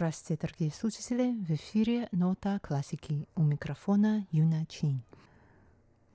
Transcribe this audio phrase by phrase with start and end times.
[0.00, 1.32] Здравствуйте, дорогие слушатели!
[1.46, 5.02] В эфире «Нота классики» у микрофона Юна Чин.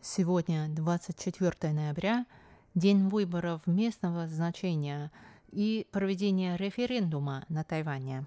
[0.02, 2.26] Сегодня 24 ноября,
[2.74, 5.12] день выборов местного значения
[5.52, 8.26] и проведения референдума на Тайване.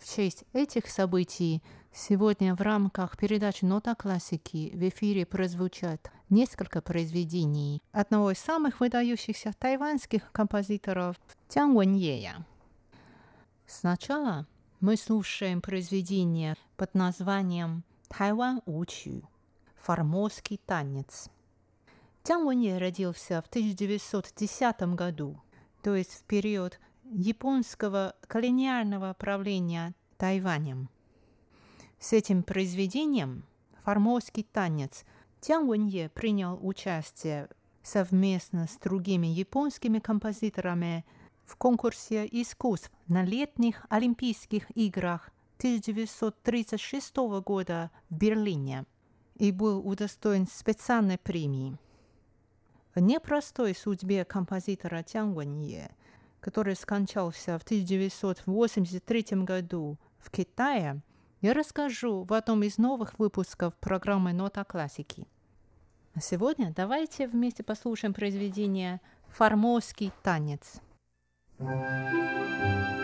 [0.00, 1.60] В честь этих событий
[1.92, 9.52] сегодня в рамках передачи «Нота классики» в эфире прозвучат несколько произведений одного из самых выдающихся
[9.58, 11.16] тайваньских композиторов
[11.48, 12.46] Тян Вэньея.
[13.66, 14.46] Сначала
[14.82, 19.22] мы слушаем произведение под названием «Тайвань Учу»–
[19.80, 21.30] «Формозский танец».
[22.24, 25.40] Тян Вэнье родился в 1910 году,
[25.84, 30.88] то есть в период японского колониального правления Тайванем.
[32.00, 33.44] С этим произведением
[33.84, 35.04] «Формозский танец»
[35.40, 37.48] Тян Вэнье принял участие
[37.84, 41.04] совместно с другими японскими композиторами
[41.44, 48.84] в конкурсе искусств на летних Олимпийских играх 1936 года в Берлине
[49.36, 51.76] и был удостоен специальной премии.
[52.94, 55.90] Непростой судьбе композитора Тян Вэнье–
[56.42, 61.00] который скончался в 1983 году в Китае,
[61.40, 65.26] я расскажу в одном из новых выпусков программы «Нота классики».
[66.14, 70.80] А сегодня давайте вместе послушаем произведение «Формозский танец».
[71.64, 73.01] Thank you.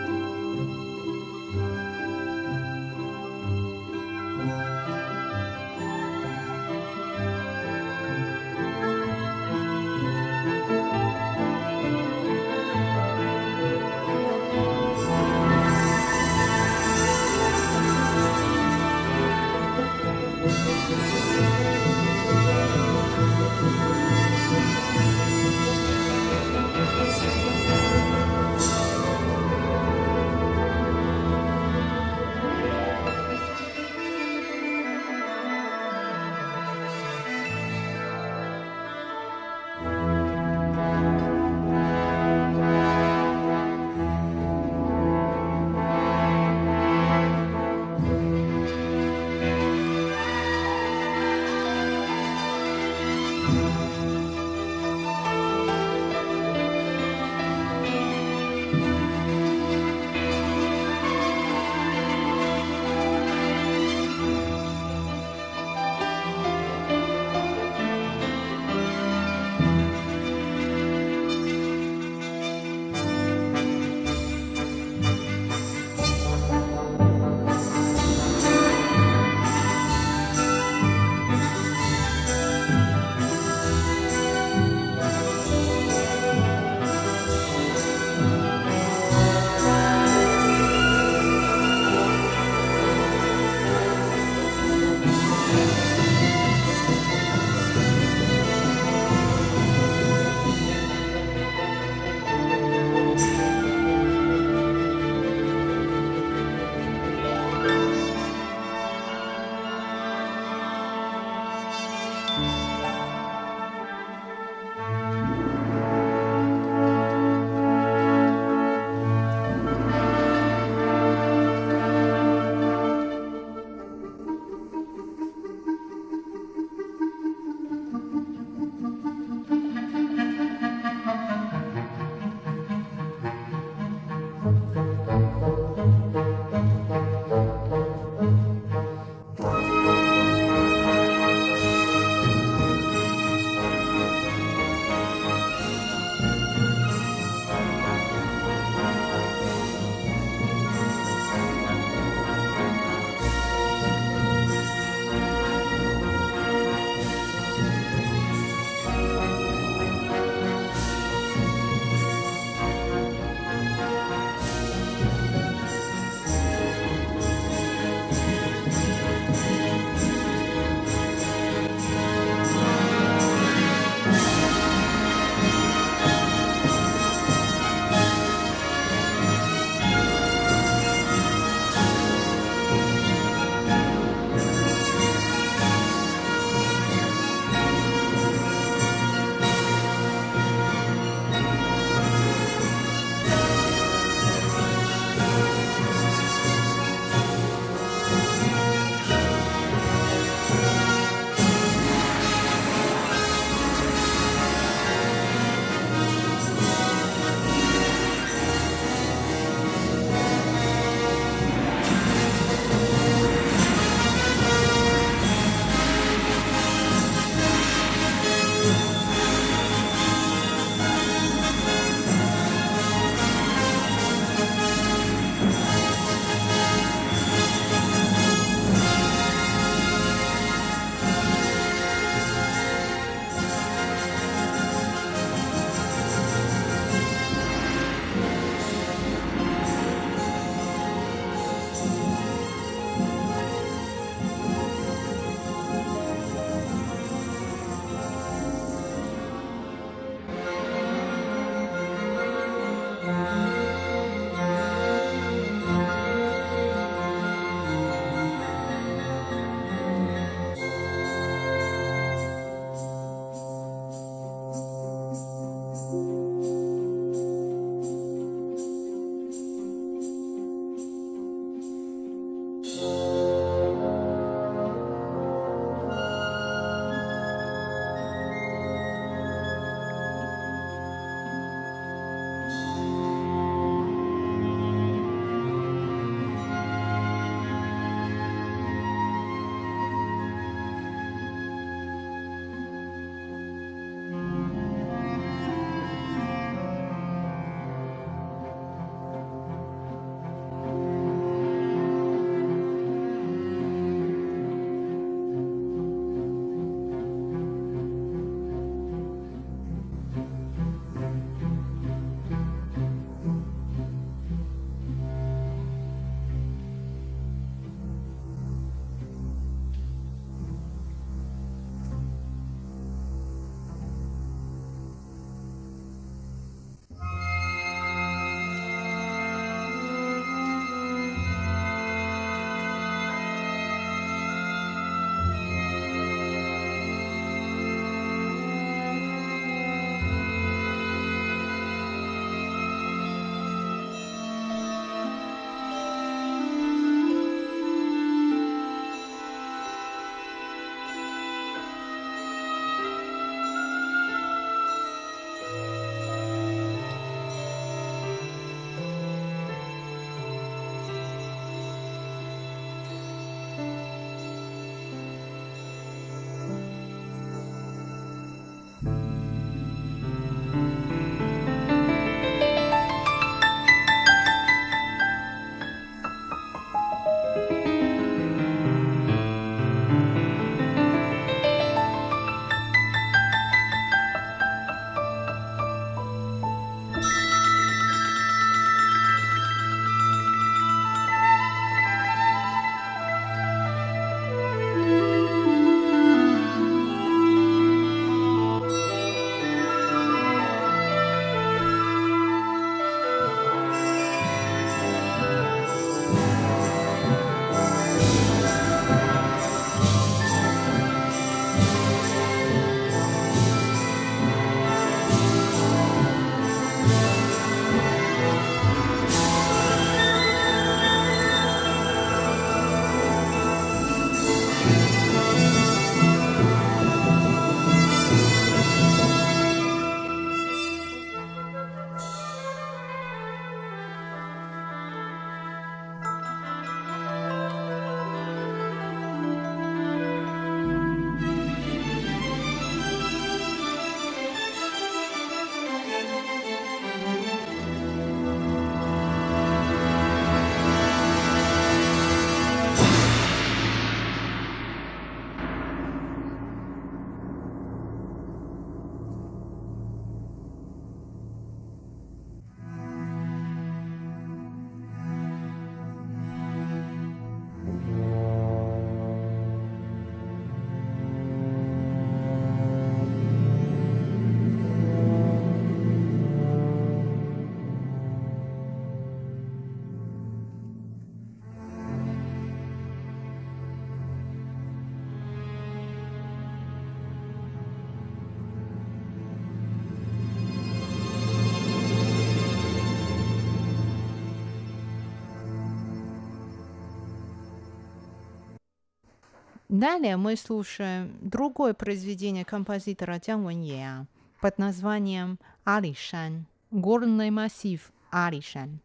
[499.79, 504.07] Далее мы слушаем другое произведение композитора Джан Вэнье
[504.41, 508.81] под названием «Алишан»– «Горный массив Алишан».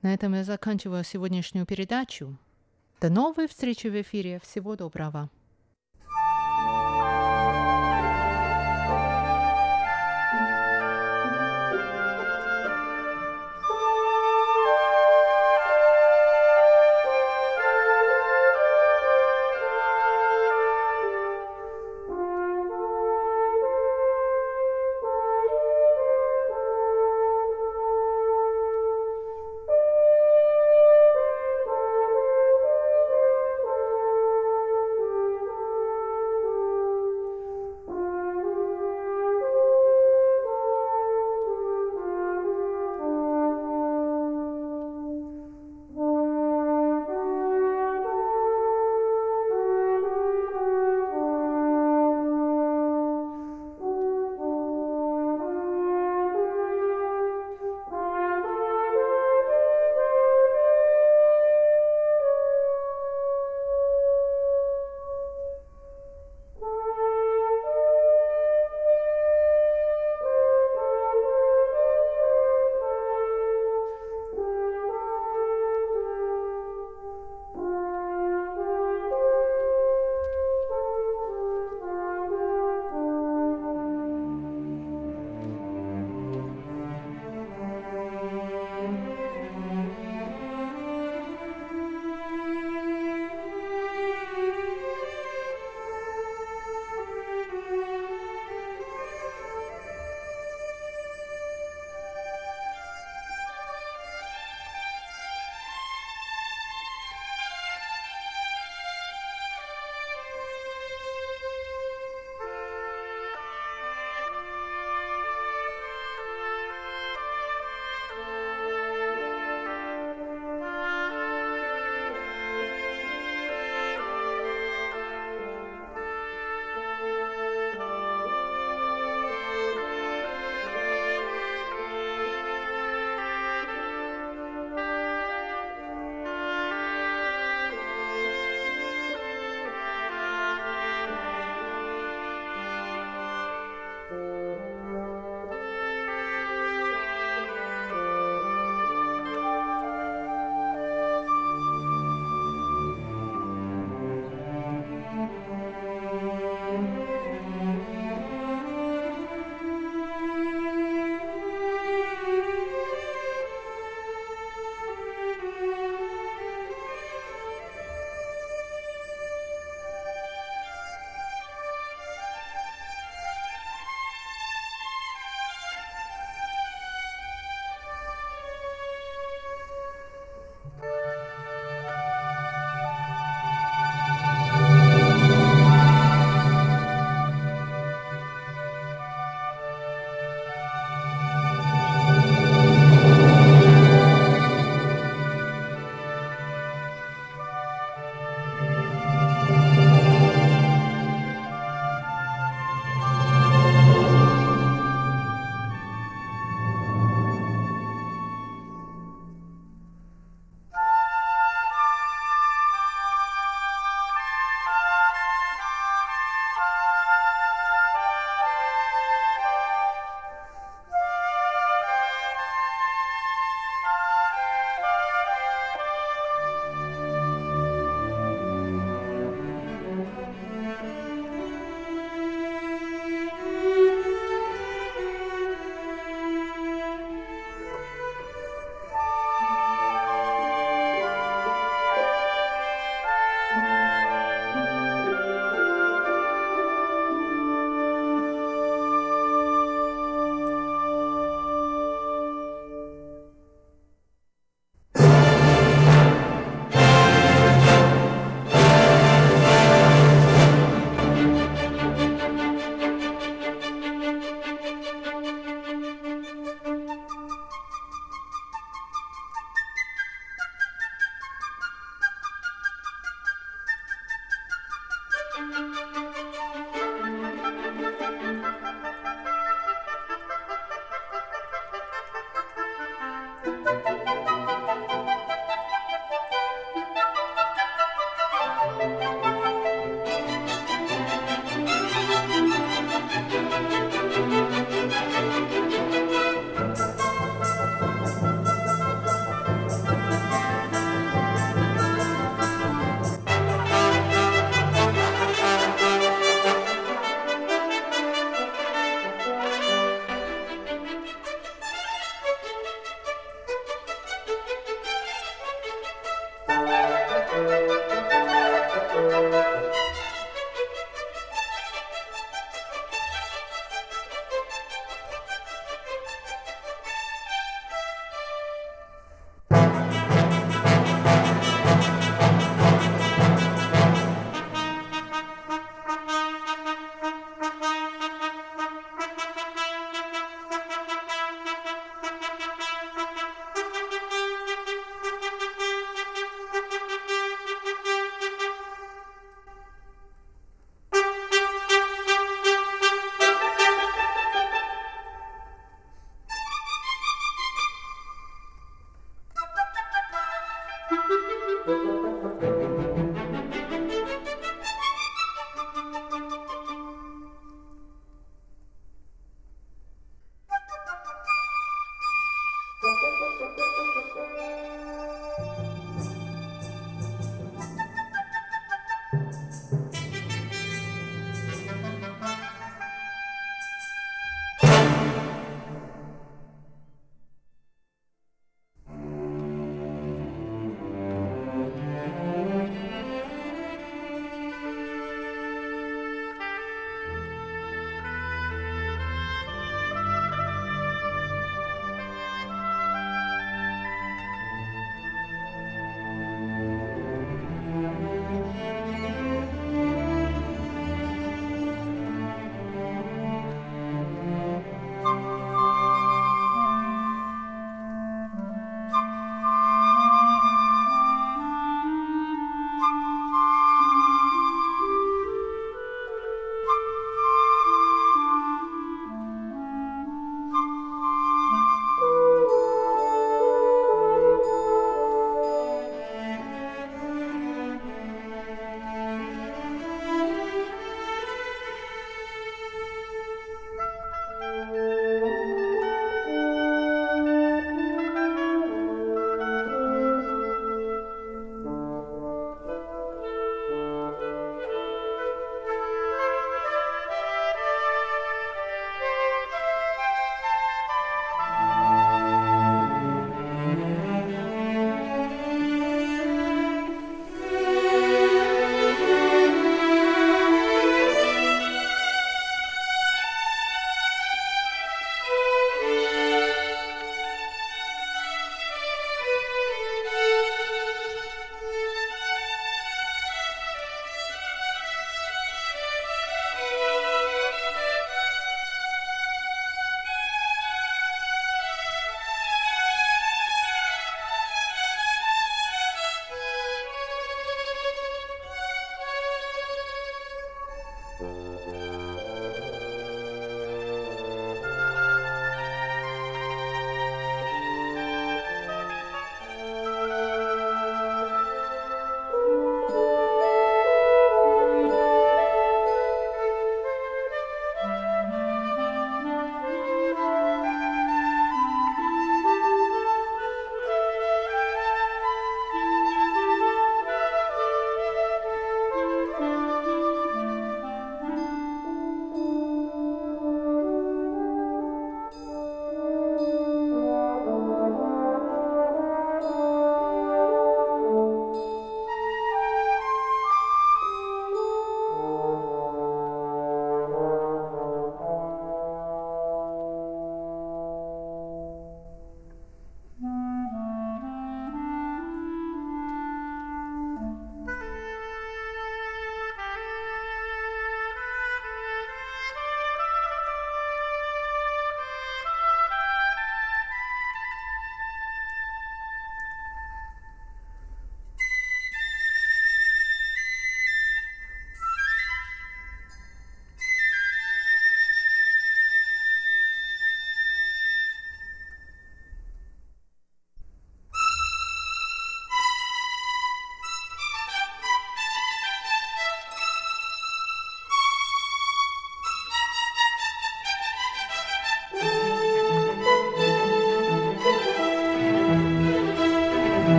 [0.00, 2.38] На этом я заканчиваю сегодняшнюю передачу.
[3.00, 4.38] До новой встречи в эфире.
[4.44, 5.28] Всего доброго.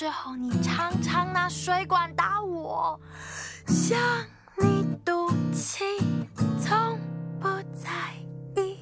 [0.00, 2.98] 时候你常常拿水管打我，
[3.66, 3.98] 向
[4.56, 5.84] 你赌气，
[6.58, 6.98] 从
[7.38, 7.90] 不在
[8.56, 8.78] 意。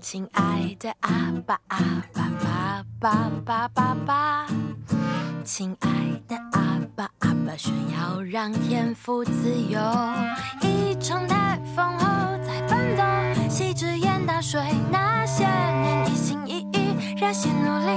[0.00, 1.78] 亲爱的阿爸阿
[2.12, 4.46] 爸爸爸爸爸爸，
[5.42, 5.90] 亲爱
[7.46, 9.32] 把，炫耀让天赋自
[9.68, 9.80] 由。
[10.60, 12.06] 一场台风后
[12.42, 13.02] 再奔走，
[13.48, 17.92] 细枝淹大水，那些年一心一意，热血努力，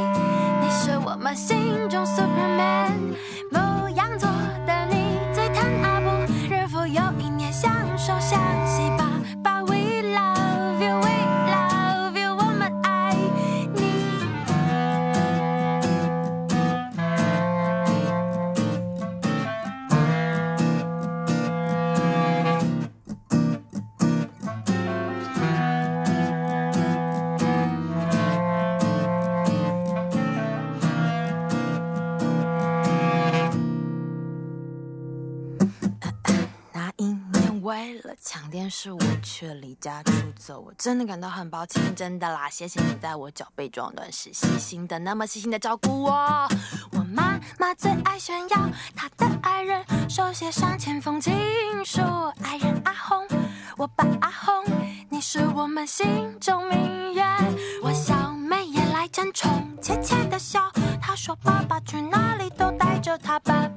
[0.61, 3.15] 你是我们心中 Superman。
[3.51, 4.29] 牧羊座
[38.21, 46.11] 抢电视，我却离家出走，我真的感到很抱歉，真的啦，谢谢你在我脚被撞断时细心的那么细心的照顾我。
[46.91, 51.33] 我妈妈最爱炫耀她的爱人手写上千封情
[51.83, 52.01] 书，
[52.41, 53.27] 爱人阿红，
[53.77, 54.63] 我爸阿红，
[55.09, 57.23] 你是我们心中明月。
[57.83, 63.39] 我小妹也来争宠，怯怯的笑，她说爸爸去哪里都带着她。
[63.39, 63.69] 爸